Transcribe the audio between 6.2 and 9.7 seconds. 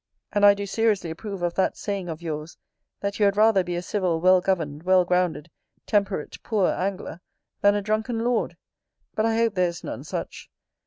poor angler, than a drunken lord": but I hope there